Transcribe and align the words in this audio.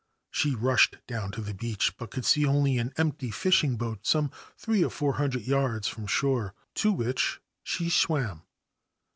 She 0.31 0.55
rushed 0.55 0.97
down 1.05 1.29
to 1.33 1.41
the 1.41 1.53
beach, 1.53 1.95
but 1.95 2.09
could 2.09 2.25
see 2.25 2.43
only 2.43 2.79
an 2.79 2.91
empty 2.97 3.29
fishing 3.29 3.75
boat 3.77 3.99
some 4.07 4.31
three 4.57 4.83
or 4.83 4.89
four 4.89 5.17
hundred 5.17 5.43
yards 5.45 5.87
from 5.87 6.07
shore, 6.07 6.55
to 6.77 6.91
which 6.91 7.39
she 7.61 7.87
swam. 7.87 8.41